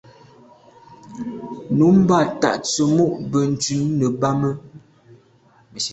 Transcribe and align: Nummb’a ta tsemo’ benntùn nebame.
Nummb’a 1.77 2.19
ta 2.41 2.49
tsemo’ 2.65 3.05
benntùn 3.31 3.81
nebame. 3.99 4.51